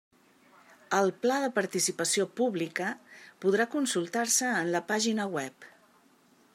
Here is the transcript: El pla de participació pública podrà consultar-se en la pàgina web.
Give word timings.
El 0.99 1.11
pla 1.25 1.35
de 1.43 1.49
participació 1.57 2.25
pública 2.39 2.89
podrà 3.45 3.69
consultar-se 3.75 4.51
en 4.65 4.75
la 4.79 4.83
pàgina 4.93 5.29
web. 5.39 5.71